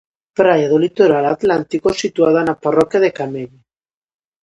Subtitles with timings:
[0.39, 3.59] Praia do litoral atlántico situada na parroquia de Camelle.